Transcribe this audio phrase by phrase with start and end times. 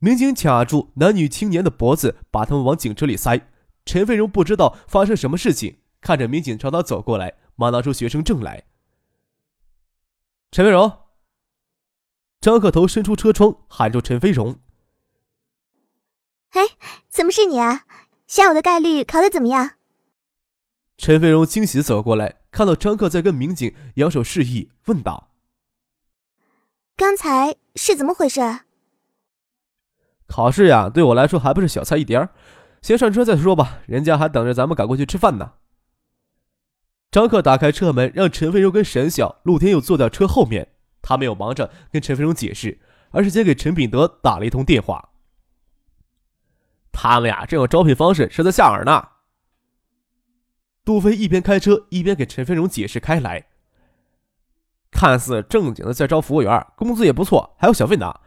[0.00, 3.48] 民警卡住男女青年的脖子，把他们往警车里塞。
[3.84, 8.64] 陈飞荣不知道发生什么事情，看着民警朝他走过来，忙拿出学生证来。
[10.52, 11.00] 陈飞荣，
[12.40, 14.60] 张克头伸出车窗，喊住陈飞荣
[16.50, 16.62] ：“哎，
[17.08, 17.84] 怎么是你啊？
[18.26, 19.72] 下午的概率考的怎么样？”
[20.96, 25.30] 陈飞荣惊喜走过来，看到张克在跟民警扬手示意，问道
[26.94, 28.40] ：“刚才是怎么回事？”
[30.28, 32.28] 考试呀，对我来说还不是小菜一碟儿。
[32.80, 35.54] 先上车再说吧，人家还等着咱们赶过去吃饭呢。
[37.10, 40.68] 张克打开车门，让陈飞荣跟沈晓、陆天佑坐在车后面。
[41.00, 42.78] 他没有忙着跟陈飞荣解释，
[43.10, 45.10] 而是先给陈炳德打了一通电话。
[46.92, 49.08] 他们呀，这种招聘方式是在吓饵呢。
[50.84, 53.46] 杜飞一边开车一边给陈飞荣解释开来。
[54.90, 58.20] 看似正经的在招服务员，工资也不错，还有小费拿。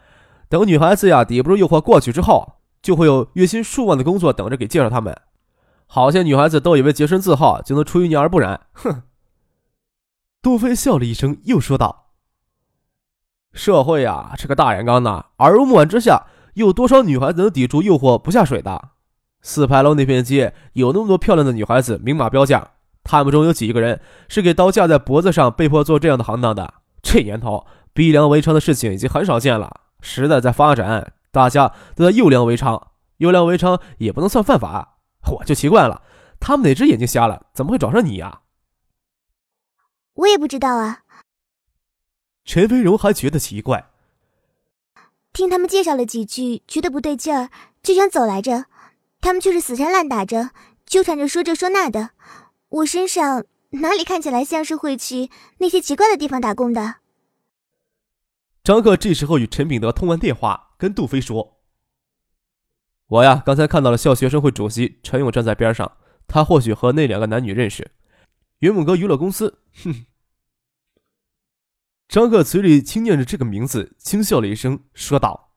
[0.51, 5.17] 等女孩子呀抵不住诱惑过去之后，就会有月薪数万的工作等着给介绍他们。
[5.87, 8.67] 好些女孩子都以为洁身自好就能出淤泥而不染。
[8.73, 9.03] 哼！
[10.41, 12.07] 杜飞笑了一声，又说道
[13.53, 18.89] ：“社会呀，是个大染缸呢，耳濡目染之下，有多少女孩子能抵住诱惑不下水的？
[19.41, 22.71] 四牌楼那片街有那么多漂亮的女孩子，明码标价，
[23.05, 26.73] 他们中有几个人是给刀架在脖子上，被迫做这样的行当的？
[27.01, 32.81] 这年头，逼良为娼的事情已经很少见了。”时代在发展，大家都在优良为娼，
[33.17, 34.97] 优良为娼也不能算犯法。
[35.31, 36.01] 我就奇怪了，
[36.39, 38.41] 他们哪只眼睛瞎了，怎么会找上你呀？
[40.15, 41.03] 我也不知道啊。
[42.43, 43.89] 陈飞荣还觉得奇怪，
[45.31, 47.49] 听他们介绍了几句，觉得不对劲儿，
[47.83, 48.65] 就想走来着。
[49.21, 50.49] 他们却是死缠烂打着，
[50.85, 52.09] 纠缠着说这说那的。
[52.69, 56.95] 我身上哪里看起来像是会去那些奇怪的地方打工的？
[58.63, 61.61] 张克这时候与陈炳德通完电话，跟杜飞说
[63.07, 67.91] ：“我呀，刚才看到了校学生会主席陈勇站在边上，他或许和那两个男女认识。
[68.59, 70.05] 云梦阁娱乐公司。”哼。
[72.07, 75.53] 张克嘴里轻念着这个名字，轻笑了一声，说道：“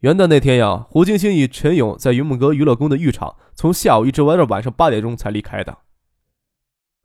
[0.00, 5.78] 元旦那天呀，胡晶晶与陈勇在云梦阁娱乐宫的浴场，从下午一直玩到晚上八点钟才离开的。”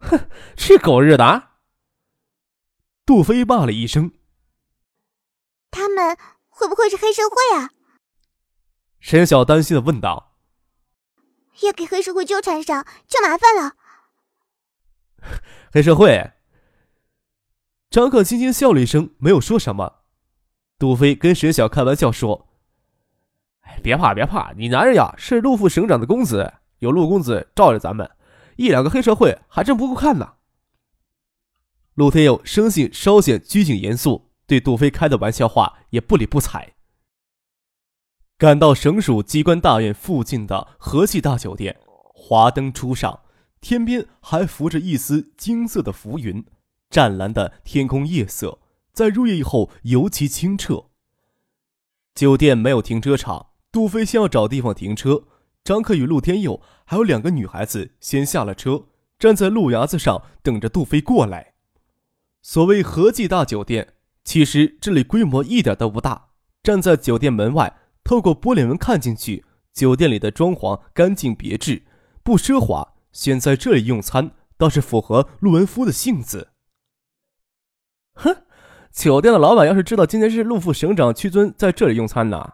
[0.02, 0.18] 哼，
[0.56, 1.48] 这狗日的！
[3.09, 4.12] 杜飞骂了一声
[5.72, 6.16] ：“他们
[6.47, 7.72] 会不会是黑社会啊？”
[9.02, 10.36] 沈晓担心的问道
[11.66, 13.74] ：“要给黑社会纠缠上，就麻烦了。
[15.74, 16.34] ”黑社会。
[17.90, 20.03] 张克轻轻笑了一声，没有说什么。
[20.78, 22.47] 杜飞跟沈晓开玩笑说
[23.66, 28.08] ：“哎，别怕，别怕，你男人呀是陆副省长的公子，有陆公子罩着咱们，
[28.58, 30.34] 一两个黑社会还真不够看呢。”
[31.99, 36.75] 陆天佑生性稍显拘谨严肃，对杜飞开的玩笑话也不理不睬。
[38.37, 41.77] 赶到省属机关大院附近的和记大酒店，
[42.13, 43.23] 华灯初上，
[43.59, 46.45] 天边还浮着一丝金色的浮云，
[46.89, 48.59] 湛蓝的天空夜色
[48.93, 50.85] 在入夜以后尤其清澈。
[52.16, 55.25] 酒店没有停车场，杜飞先要找地方停车。
[55.66, 58.85] 张克与陆天佑还有两个女孩子先下了车，
[59.19, 61.55] 站在路牙子上等着杜飞过来。
[62.41, 66.29] 所谓和记大酒店，其实这里规模一点都不大。
[66.63, 71.83] 站在酒店门外，透过玻璃门看进去，酒店里的装潢干净别致，
[72.23, 72.95] 不奢华。
[73.11, 76.49] 选在这里用餐，倒是符合陆文夫的性子。
[78.13, 78.44] 哼，
[78.91, 82.53] 酒店的老板要是知道今天是陆副省长屈尊在这里用餐呢？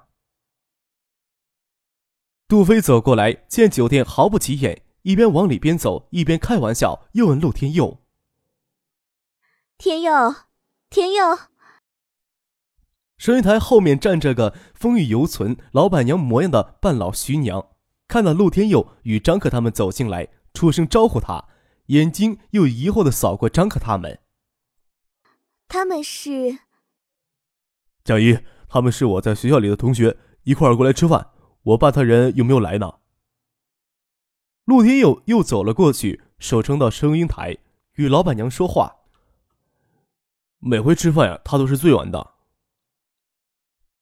[2.47, 8.04] 杜飞走过来，见酒店毫不起眼，一边往里边走，一边开玩笑，又问陆天佑。
[9.77, 10.11] 天佑，
[10.89, 11.37] 天佑。
[13.17, 17.71] 收银台后面站着个风韵犹存、老板娘模样的半老徐娘，
[18.07, 21.49] 看到陆天佑与张克他们走进来，出声招呼他，
[21.87, 24.21] 眼睛又疑惑的扫过张克他们。
[25.67, 26.59] 他们是？
[28.03, 28.39] 蒋一，
[28.69, 31.31] 他们是我在学校里的同学，一块儿过来吃饭。
[31.63, 32.99] 我爸他人有没有来呢？
[34.63, 37.57] 陆天佑又走了过去，手撑到收银台，
[37.95, 38.95] 与老板娘说话。
[40.67, 42.31] 每回吃饭呀，他都是最晚的。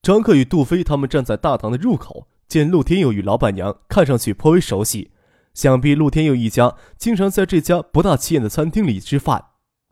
[0.01, 5.12] 张克与杜飞他们站在大堂的入口，见陆天佑与老板娘看上去颇为熟悉，
[5.54, 9.48] 想必陆天佑一家经常在这家不大起眼的餐厅里吃饭。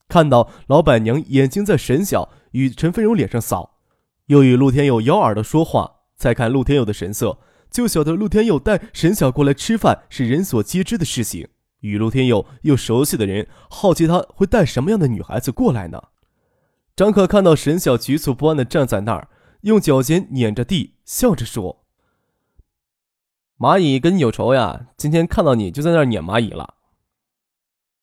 [0.07, 3.79] 看到老板娘眼睛在沈晓与陈飞荣脸上扫，
[4.27, 7.39] 又与陆天佑咬耳的说话，再看陆天佑的神色，
[7.69, 11.49] 就晓得陆天佑带沈晓过来吃饭是人所皆知的事情。
[11.81, 16.01] 与陆天佑又熟悉的人，好奇他会带什么样的女孩子过来呢？
[16.95, 19.29] 张可看到沈晓局促不安的站在那儿。
[19.61, 21.85] 用脚尖碾着地，笑着说
[23.59, 24.87] ：“蚂蚁跟你有仇呀？
[24.97, 26.77] 今天看到你就在那儿撵蚂蚁了。”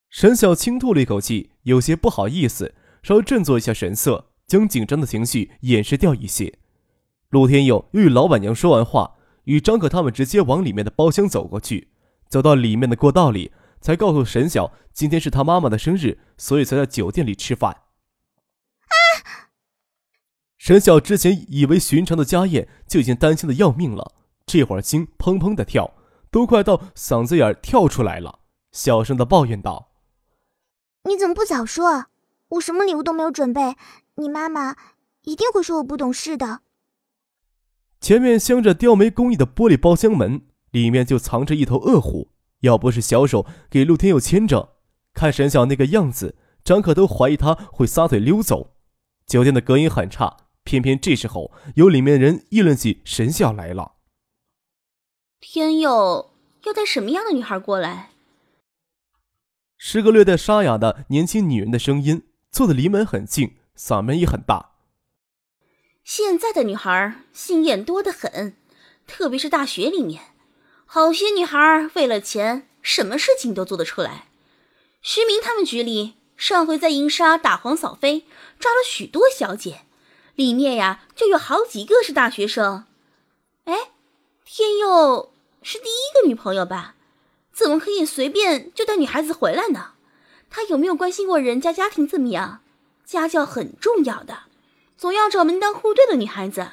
[0.08, 6.60] 沈晓轻吐了一口气，有些不好意思，稍微振作一下神色，将紧张的情绪掩饰掉一些。
[7.30, 11.88] 陆天佑又与老板娘说完话，与张可他们直接往里面的包厢走过去。
[12.28, 13.50] 走到里面的过道里，
[13.80, 17.87] 才告诉沈晓，今天是他妈妈的生日，所以才在酒店里吃饭。
[20.58, 24.12] 沈晓之前以为寻常的家宴就已经担心的要命了，
[24.44, 25.94] 这会儿心砰砰的跳，
[26.30, 28.40] 都快到嗓子眼跳出来了，
[28.72, 29.92] 小声的抱怨道
[31.08, 32.06] ：“你怎么不早说？
[32.48, 33.76] 我什么礼物都没有准备，
[34.16, 34.74] 你妈妈
[35.22, 36.60] 一定会说我不懂事的。”
[38.00, 42.30] 前面镶着雕梅工艺的玻璃包厢门里面就藏着一头恶虎，
[42.60, 44.76] 要不是小手给陆天佑牵着，
[45.14, 48.74] 看沈晓那个样子，张可都怀疑他会撒腿溜走。
[49.24, 50.47] 酒店的隔音很差。
[50.68, 53.92] 偏偏这时候，有里面人议论起神笑来了。
[55.40, 56.30] 天佑
[56.64, 58.10] 要带什么样的女孩过来？
[59.78, 64.72] 是个略带沙哑的年轻女人的声音，坐的离门很近，嗓门也很大。
[66.04, 68.54] 现在的女孩心眼多得很，
[69.06, 70.34] 特别是大学里面，
[70.84, 74.26] 好些女孩为了钱，什么事情都做得出来。
[75.00, 78.26] 徐明他们局里上回在银沙打黄扫飞，
[78.58, 79.86] 抓了许多小姐。
[80.38, 82.84] 里面呀，就有好几个是大学生。
[83.64, 83.90] 哎，
[84.44, 85.32] 天佑
[85.64, 86.94] 是第一个女朋友吧？
[87.52, 89.94] 怎么可以随便就带女孩子回来呢？
[90.48, 92.60] 他有没有关心过人家家庭怎么样？
[93.04, 94.42] 家教很重要的，
[94.96, 96.68] 总要找门当户对的女孩子。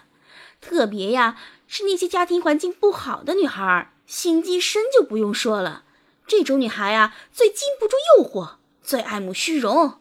[0.62, 1.36] 特别呀，
[1.66, 5.86] 是那些家庭环境不好的女孩，心机深就不用说了。
[6.28, 10.00] 这种女孩啊，最经不住诱惑，最爱慕虚荣。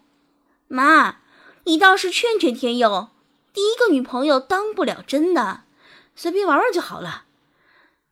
[0.68, 1.20] 妈，
[1.64, 3.08] 你倒是劝劝天佑。
[3.54, 5.62] 第一个女朋友当不了真的，
[6.16, 7.26] 随便玩玩就好了。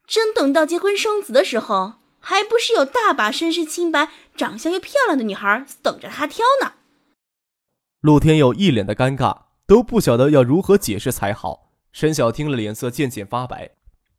[0.07, 6.75] 真等到结婚生子的时候，还不是有大把身世清白、长相又漂亮的女孩等着他挑呢？
[8.01, 11.73] 陆天佑一脸的尴尬，都不晓得要如何解释才好。
[11.91, 13.73] 沈晓听了，脸色渐渐发白。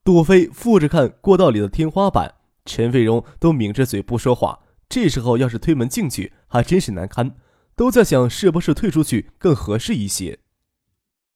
[0.04, 2.36] 杜飞附着看过道里的天花板，
[2.66, 4.60] 陈飞荣都抿着嘴不说话。
[4.90, 7.38] 这时候要是推门进去，还真是难堪。
[7.76, 10.40] 都在想是不是退出去更合适一些。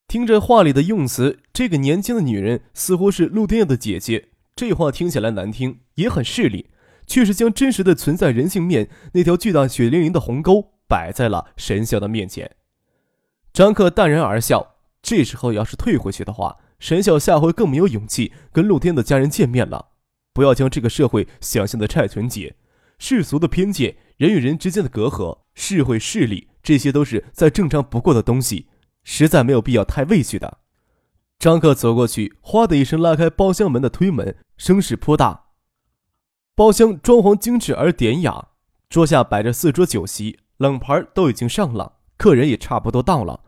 [0.08, 4.30] 听着话里的用词，这个年轻的女人似乎是陆天佑的姐姐。
[4.56, 6.70] 这话听起来难听，也很势利，
[7.06, 12.56] 却是将真实的存在人性面那条巨大血淋淋的鸿沟摆在了沈晓的面前。
[13.52, 14.76] 张克淡然而笑。
[15.02, 19.90] 这时候要是退回去的话，沈晓下回更没有勇气跟陆天的家人见面了。
[20.34, 22.56] 不要将这个社会想象的太纯洁，
[22.98, 28.68] 世俗的偏见，人与人之间的隔阂，社会势力，这些都是再正常不过的东西。
[29.10, 30.58] 实在没有必要太畏惧的。
[31.40, 35.46] 张克走过去，哗的一声拉开包厢门的推门，声势颇大。
[36.54, 38.50] 包厢装潢精致而典雅，
[38.90, 43.40] 桌下摆着四桌酒席，冷盘都已经上了，客人也差不多到了。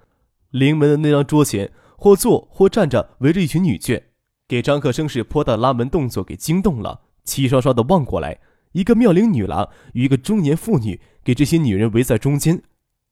[0.51, 4.01] 临门的那张桌前，或坐或站着，围着一群女眷，
[4.47, 8.39] 给张克声势颇大拉门动作给惊动了，齐刷刷的望过来，
[8.71, 12.63] 一个妙龄女郎与一个中年妇女，给这些女人围在中间。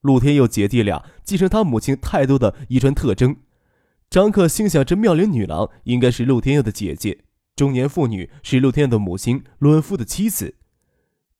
[0.07, 3.35] 陆天佑姐弟俩继承他母亲太多的遗传特征。
[4.09, 7.25] 张克心想：这妙龄女郎应该是陆天佑的姐姐，
[7.57, 10.55] 中年妇女是陆天佑的母亲陆文夫的妻子。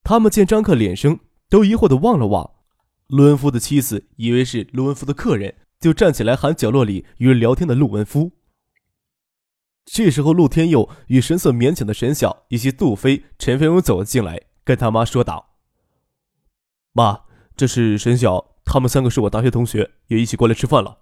[0.03, 2.51] 他们见张克脸生，都疑惑的望了望。
[3.07, 8.33] 陆文夫的妻子以为是陆文夫的客人，就站起来喊角落里与人聊天的陆文夫。
[9.85, 15.55] 这时候，陆天佑与神色勉强的沈晓以及杜飞、陈飞荣走了进来，跟他妈说道
[16.91, 17.21] ：“妈。”
[17.57, 20.99] 这是沈晓，他们三个是我大学同学，也一起过来吃饭了。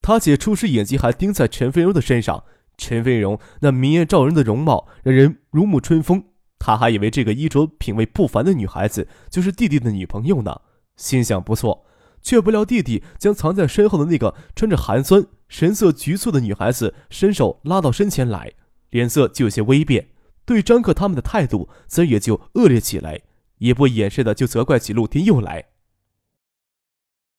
[0.00, 2.42] 他姐初时眼睛还盯在陈飞荣的身上，
[2.78, 6.24] 陈飞荣那明艳照人的容貌让人如沐春风，
[6.58, 10.62] 他还以为这个衣着品味不凡的女孩子就是弟弟的女朋友呢，
[10.96, 11.84] 心想不错，
[12.22, 18.54] 却不料弟弟将藏在身后的那个穿着寒酸、神色局促的女孩子伸手拉到身前来，
[18.88, 20.08] 脸色就有些微变，
[20.46, 23.20] 对张克他们的态度自然也就恶劣起来。
[23.58, 25.66] 也不掩饰的就责怪起陆天佑来。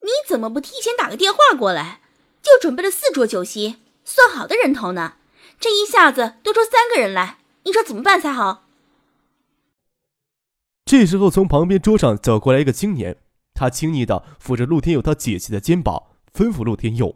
[0.02, 2.02] 你怎么不提前打个电话过来？
[2.42, 5.14] 就准备了四桌酒席，算好的人头呢。
[5.60, 8.64] 这一下子多出三个人来，你说怎么办才好？
[10.86, 13.18] 这时候，从旁边桌上走过来一个青年，
[13.54, 17.16] 他轻昵的抚着陆天佑他姐姐的肩膀，吩咐陆天佑：“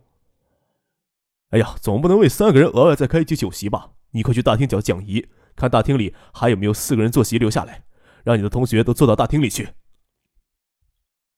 [1.50, 3.90] 哎呀，总不能为三个人额外再开一局酒席吧？
[4.12, 7.84] 你快去大厅叫蒋仪，看大厅里还有没有四个人坐席留下来，
[8.24, 9.70] 让你的同学都坐到大厅里去。”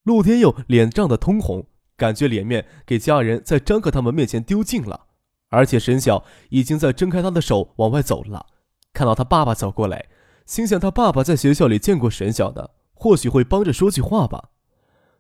[0.08, 5.08] 陆天佑脸涨得通红，感觉脸面给家人在张克他们面前丢尽了，
[5.50, 8.46] 而且沈晓已经在挣开他的手往外走了。
[8.94, 10.06] 看到他爸爸走过来，
[10.46, 14.52] 心想他爸爸在学校里见过沈晓的，或许会帮着说句话吧。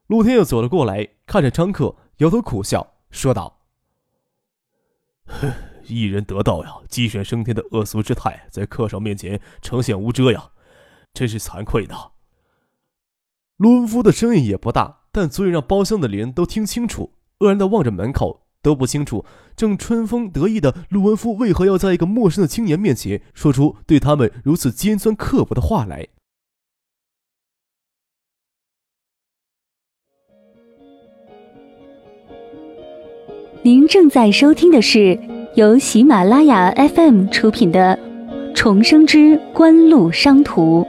[0.07, 3.59] 陆天佑走了过来，看着张克，摇头苦笑，说道
[5.87, 10.51] ：“一人得道呀，鸡犬升天的恶俗之态，在客少面前呈现无遮呀，
[11.13, 11.93] 真是惭愧的。”
[13.57, 17.13] 陆文夫的声音也不大，但足以让包厢的人都听清楚。
[17.39, 26.07] 愕然的望着门口，都不清楚正春风得意的陆文夫为何要在一个陌生的青年面前说出对他们如此尖酸刻薄的话来。
[33.63, 35.19] 您正在收听的是
[35.55, 37.97] 由喜马拉雅 FM 出品的
[38.55, 40.83] 《重生之官路商途》。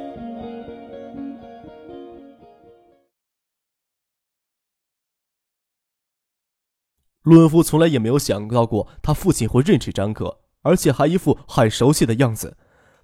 [7.28, 12.56] 陆文夫从来也没有想到过他父亲会认识张可，而且还一副很熟悉的样子。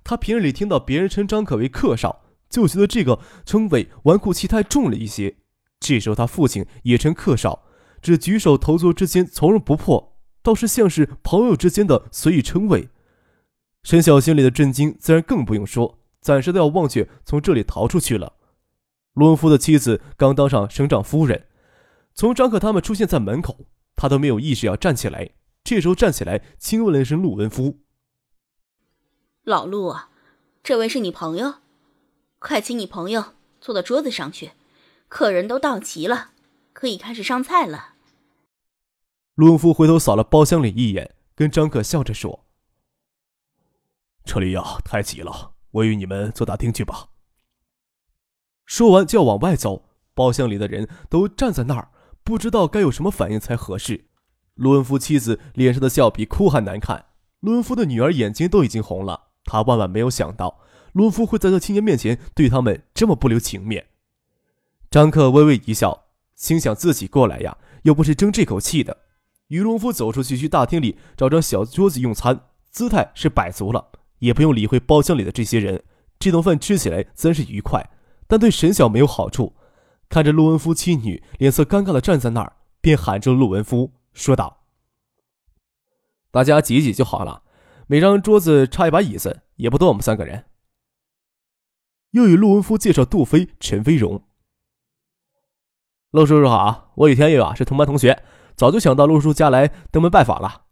[0.03, 5.37] 他平日里听到别人称张可为客少，就觉得这个称谓纨绔气太重了一些。
[5.79, 7.65] 这时候他父亲也称客少，
[8.01, 12.89] 只举手投足之间从容不迫，倒是像是朋友之间的随意称谓。
[13.83, 18.33] 沈晓心里的震惊自然更不用说，暂时都要忘却从这里逃出去了。
[19.13, 21.45] 陆文夫的妻子刚当上省长夫人，
[22.15, 23.67] 从张可他们出现在门口。
[23.97, 25.31] 他都没有意识要站起来，
[25.63, 27.81] 这时候站起来，轻问了一声陆文夫
[29.45, 30.11] ：“老陆啊，
[30.63, 31.55] 这位是你朋友，
[32.39, 34.53] 快请你朋友坐到桌子上去，
[35.09, 36.33] 客人都到齐了，
[36.73, 37.95] 可以开始上菜了。”
[39.37, 42.45] 陆文夫回头扫了包厢里一眼，跟张可笑着说
[44.25, 47.09] ：“这里呀太挤了，我与你们坐大厅去吧。”
[48.67, 51.91] 说完就要往外走，包厢里的人都站在那儿。
[52.25, 54.07] 不知道该有什么反应才合适。
[54.55, 57.05] 陆文夫妻子脸上的笑比哭还难看。
[57.41, 59.29] 陆文夫的女儿眼睛都已经红了。
[59.45, 60.61] 她万万没有想到，
[60.93, 63.87] 陆文夫会在他青年面前对他们这么不留情面。
[64.91, 66.05] 张克微微一笑，
[66.35, 68.97] 心想自己过来呀，又不是争这口气的。
[69.49, 72.41] 于龙夫走出去，去大厅里找张小桌子用餐，
[72.71, 73.91] 姿态是摆足了，
[74.21, 75.83] 也不用理会包厢里的这些人。
[76.19, 77.91] 这顿饭吃起来自然是愉快，
[78.27, 79.55] 但对沈晓没有好处。
[80.15, 84.65] 看着陆文夫妻女脸色尴尬的站在那儿，便喊住陆文夫，说道
[86.31, 87.43] ：“大家挤一挤就好了，
[87.89, 90.45] 每张桌子插一把椅子，也不多，我们三个人。”
[92.15, 94.23] 又与陆文夫介绍杜飞、陈飞荣。
[96.13, 98.23] 陆叔叔好，我与天佑啊是同班同学，
[98.55, 100.67] 早就想到陆叔家来登门拜访了。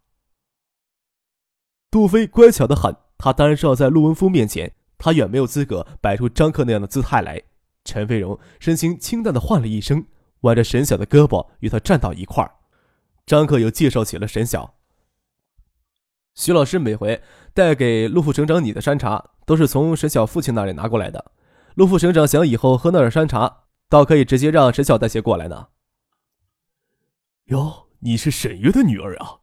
[1.91, 7.43] 杜飞乖巧的很，他当然是要在陆文夫面前，他远没有资格摆出张克那样的姿态来。
[7.83, 10.05] 陈飞荣身形清淡的唤了一声，
[10.41, 12.55] 挽着沈晓的胳膊与他站到一块儿。
[13.25, 14.75] 张克又介绍起了沈晓。
[16.35, 17.21] 徐老师每回
[17.53, 21.31] 带给陆副省长你的山茶，都是从沈晓父亲那里拿过来的。
[21.75, 25.67] 陆副省长想以后喝那点山茶，倒可以直接让沈晓带些过来呢。
[27.45, 29.41] 哟，你是沈月的女儿啊？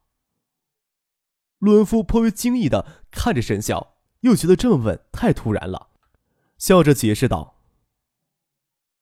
[1.59, 5.90] 陆文夫颇为惊异的看着沈晓，又觉得这么问太突然了，
[6.59, 7.60] 笑着解释道。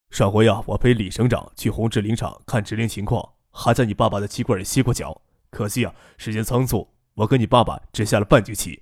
[0.09, 5.21] 上回呀，我陪李省长去红志林场看植林情况，还在你爸爸的气罐里歇过脚。
[5.51, 8.81] 可惜啊，时间仓促，我跟你爸爸只下了半局棋。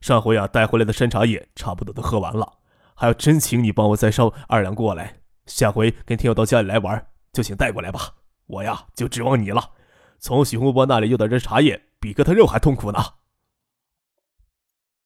[0.00, 2.58] 上回啊，带回来的山茶叶差不多都喝完了，
[2.94, 5.20] 还要真请你帮我再捎二两过来。
[5.46, 8.14] 下回跟天佑到家里来玩，就请带过来吧。
[8.46, 9.70] 我呀，就指望你了。
[10.18, 12.98] 从许洪波那里要到这茶叶，比割他肉还痛苦呢。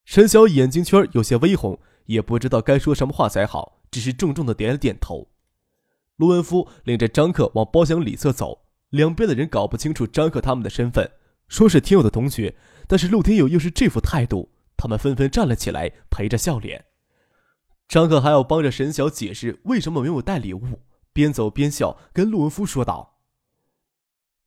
[0.05, 5.29] 沈晓眼睛圈有些微红，也不知道该说什么话才好，只是重重的点了点头。
[6.19, 11.09] 陆文夫领着张克往包厢里侧走，两边的人搞不清楚张克他们的身份，
[11.47, 12.57] 说是天佑的同学，
[12.89, 16.87] 但是陆天佑又是这副态度，他们纷纷站了起来，陪着笑脸。
[17.87, 20.81] 张克还要帮着沈晓解释为什么没有带礼物，
[21.13, 23.21] 边走边笑，跟陆文夫说道：“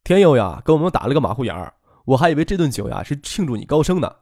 [0.04, 1.74] 天佑呀，跟我们打了个马虎眼儿，
[2.04, 4.14] 我还以为这顿酒呀是庆祝你高升呢，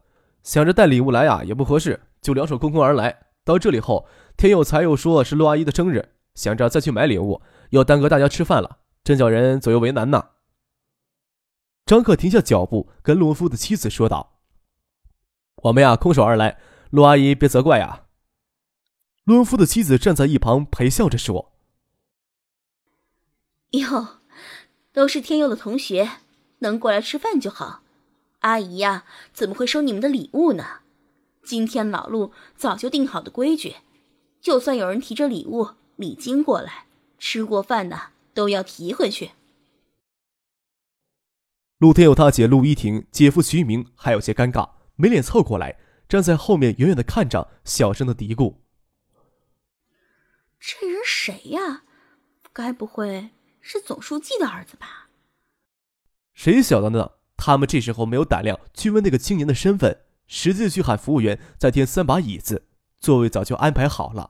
[0.44, 3.18] 想着带礼物来呀也不合适，就两手空空而来。
[3.44, 6.08] 到这里后，天佑才又说是陆阿姨的生日。”
[6.40, 7.42] 想着再去买礼物，
[7.72, 10.30] 又耽搁大家吃饭了，真叫人左右为难呐。
[11.86, 14.40] 张克停下脚步，跟陆文夫的妻子说道
[15.64, 16.58] ：“我们呀，空手而来，
[16.92, 18.06] 陆阿姨别责怪呀。”
[19.26, 21.52] 陆文夫的妻子站在一旁陪笑着说
[23.72, 24.22] ：“哟，
[24.94, 26.10] 都是天佑的同学，
[26.60, 27.82] 能过来吃饭就好。
[28.40, 29.04] 阿姨呀，
[29.34, 30.64] 怎么会收你们的礼物呢？
[31.44, 33.76] 今天老陆早就定好的规矩，
[34.40, 36.86] 就算有人提着礼物、礼金过来，
[37.18, 39.32] 吃过饭的都要提回去。”
[41.78, 45.78] 陆天佑他姐陆依婷、姐夫徐明还有些尴尬，没脸凑过来，
[46.08, 48.56] 站在后面远远的看着，小声的嘀咕
[50.58, 51.84] ：“这人谁呀？
[52.54, 55.10] 该不会是总书记的儿子吧？”
[56.34, 57.12] 谁晓得呢？
[57.36, 62.66] 他们这时候没有胆量去问那个青年的身份，实际去喊服务员再添三把椅子，
[63.02, 64.30] 座位早就安排好了。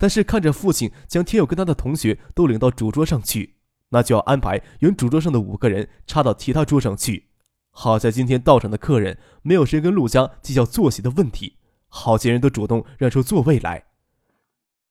[0.00, 3.56] 但是看着父亲将天佑跟他的同学都领到主桌上去。
[3.90, 7.26] 那就要安排原主桌上的五个人插到其他桌上去。
[7.70, 13.84] 好在今天到场的客人没有谁跟陆家计较坐席的问题，好些人都主动让出座位来。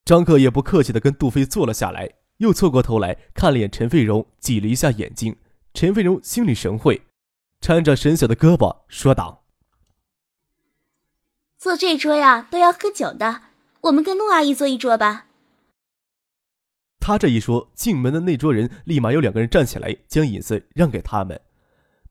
[0.05, 5.35] 张克也不客气的跟杜飞坐了下来，又凑过头来看了眼陈飞荣，挤了一下眼睛。
[5.73, 7.01] 陈飞荣心领神会，
[7.61, 9.43] 搀着沈晓的胳膊说道
[11.57, 13.41] ：“坐这桌呀，都要喝酒的，
[13.81, 15.27] 我们跟陆阿姨坐一桌吧。”
[16.99, 21.39] 他这一说，进门的那桌人立马有两个人站起来，将椅子让给他们。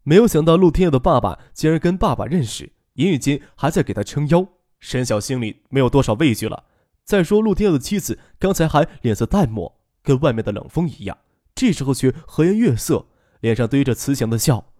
[0.03, 4.49] 没有想到陆天佑的爸爸竟然跟爸爸认识，言语间还在给他撑腰。
[4.81, 6.65] 沈晓心里没有多少畏惧了。
[7.05, 11.19] 再说陆天佑的妻子刚才还脸色淡漠，跟外面的冷风一样，
[11.55, 13.07] 这时候却和颜悦色，
[13.41, 14.73] 脸上堆着慈祥的笑，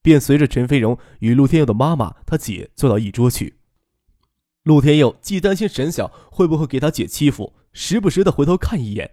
[0.00, 3.55] 便随着陈飞荣与陆天佑的妈妈、他姐坐到一桌去。
[4.66, 9.12] 陆天佑既担心沈晓会不会给他姐欺负，时不时的回头看一眼。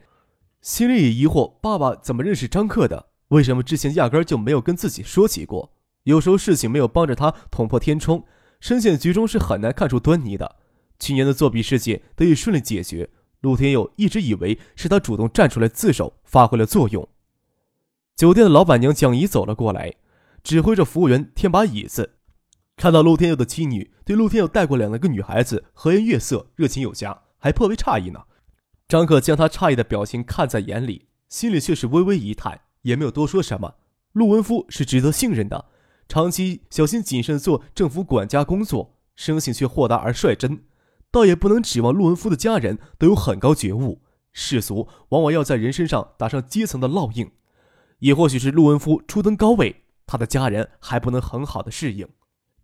[0.61, 3.09] 心里也疑惑，爸爸怎么认识张克的？
[3.27, 5.71] 为什么之前压根就没有跟自己说起过？
[6.05, 8.23] 有时候事情没有帮着他捅破天窗，
[8.59, 10.55] 深陷局中是很难看出端倪的。
[10.97, 17.07] 去年的作弊事件得以顺利解决，陆天佑一直以为是他主动站出来自首，发挥了作用。
[18.15, 19.93] 酒店的老板娘蒋怡走了过来，
[20.43, 22.15] 指挥着服务员添把椅子。
[22.75, 28.23] 看到陆天佑的妻女对陆天佑带过两个女孩子和颜悦色、热情有加，还颇为诧异呢。
[28.87, 33.75] 张克将他诧异的表情看在眼里，心里却是微微一叹，也没有多说什么。
[34.11, 35.65] 陆文夫是值得信任的，
[36.07, 40.63] 长期小心谨慎做政府管家工作，生性却豁达而率真，
[41.09, 44.01] 倒也不能指望陆文夫的家人都有很高觉悟。
[44.31, 47.31] 世俗往往要在人身上打上阶层的烙印，
[47.99, 52.07] 也或许是陆文夫初登高位，他的家人还不能很好的适应。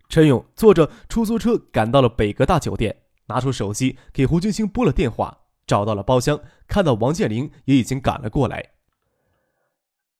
[0.10, 5.38] 陈勇坐着出租车赶到了北阁大酒店，拿出手机给胡军星拨了电话。
[5.68, 8.72] 找到了包厢，看到王建林也已经赶了过来。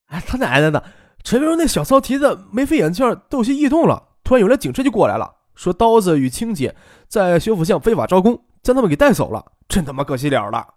[0.06, 0.84] 哎，他奶奶的！
[1.24, 4.10] 陈明那小骚蹄子眉飞眼镜都有些异动了。
[4.24, 6.76] 突然有辆警车就过来了，说刀子与青姐
[7.08, 9.54] 在学府巷非法招工，将他们给带走了。
[9.68, 10.76] 真他妈可惜了了。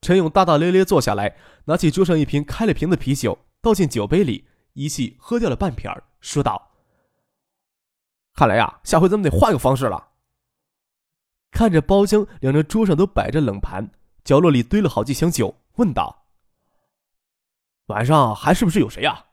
[0.00, 6.70] 陈勇大大咧咧坐下来，拿起桌上一瓶开了瓶的啤酒，倒进酒杯里，一气喝掉了半瓶，说道
[8.36, 10.10] ：“看来呀，下回咱们得换个方式了。”
[11.50, 13.90] 看着包厢两张桌上都摆着冷盘，
[14.22, 16.26] 角落里堆了好几箱酒，问道
[17.86, 19.24] ：“晚上还是不是有谁呀？”“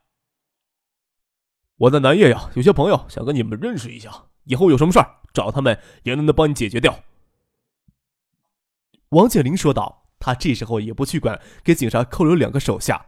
[1.76, 4.10] 我在南岳呀，有些朋友想跟你们认识一下，
[4.44, 6.98] 以后有什么事儿找他们也能能帮你解决掉。”
[9.10, 10.00] 王建林说道。
[10.16, 13.04] 他这时候也不去管给警察扣留两个手下，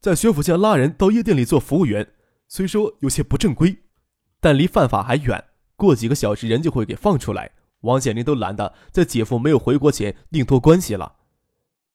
[0.00, 2.14] 在学府巷拉人到夜店里做服务员，
[2.48, 3.84] 虽说有些不正规，
[4.46, 7.50] 但离犯法还远，过几个小时人就会给放出来。
[7.80, 11.16] 王显林都懒得在姐夫没有回国前另托关系了。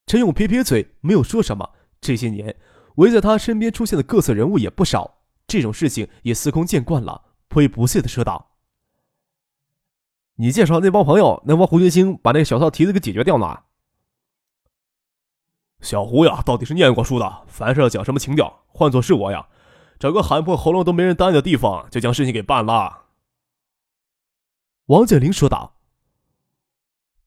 [0.06, 1.70] 陈勇撇撇嘴，没有说什么。
[2.02, 2.58] 这些年
[2.96, 8.52] 围在他身边出现的各色人物也不少，这种事情也司空见惯了，颇为不屑的说道
[10.36, 13.60] ：“你介绍那帮朋友能帮胡军星把那个小骚蹄子给解决掉呢？”
[15.80, 18.66] 小胡呀，到底是念过书的，凡事要讲什么情调。
[18.68, 19.48] 换做是我呀，
[20.02, 23.04] 找个喊破喉咙都没人答应的地方，就将事情给办了。
[24.88, 25.76] 王建林说道：“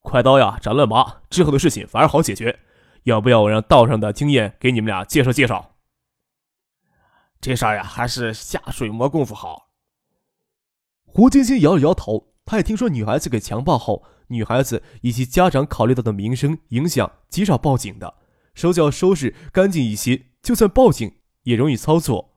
[0.03, 2.59] 快刀呀，斩乱麻，之后的事情反而好解决。
[3.05, 5.77] 要不要我让道上的经验给你们俩介绍介绍？”
[7.41, 9.69] 这事儿呀，还是下水磨功夫好。
[11.05, 18.15] 胡晶晶摇了摇头，她也听说女孩子给强暴后，女孩子以及家长考虑到的名声影响，极少报警的，
[18.53, 22.34] 手脚收拾干净一些，就算报警也容易操作。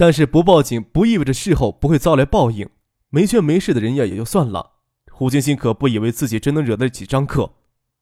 [0.00, 2.66] 但是不报警不意味着事后不会遭来报应。
[3.10, 4.70] 没权没势的人呀，也就算了。
[5.12, 7.52] 胡金星可不以为自己真能惹得起张克，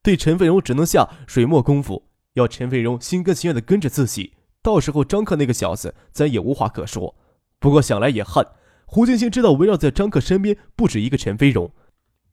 [0.01, 2.05] 对陈飞荣只能下水墨功夫。
[2.35, 7.17] 要陈飞荣心甘情愿的跟着自己，到时候张克那个小子，咱也无话可说。
[7.59, 8.47] 不过想来也恨，
[8.87, 11.73] 胡金星知道围绕在张克身边不止一个陈飞荣，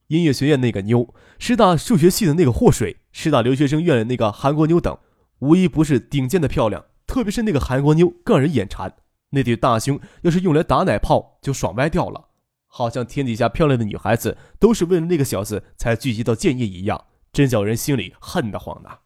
[0.09, 4.95] 音乐学院那个妞，师大数学系的那个祸水，师大留学生院的那个韩国妞等，
[5.39, 6.85] 无一不是顶尖的漂亮。
[7.07, 8.93] 特别是那个韩国妞更让人眼馋，
[9.31, 12.29] 那对大胸要是用来打奶泡就爽歪掉了，
[12.67, 18.99] 好像天底下漂亮的女孩子都是为了那个小子才聚集到建业一样，真叫人心里恨得慌呐。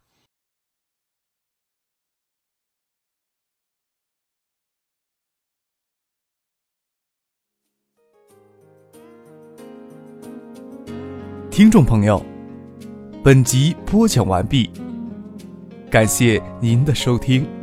[11.52, 12.24] 听众朋友，
[13.22, 14.70] 本集播讲完毕，
[15.92, 17.59] 感谢您的收听。